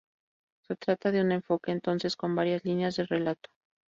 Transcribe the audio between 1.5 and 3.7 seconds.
entonces, con varias líneas de relato.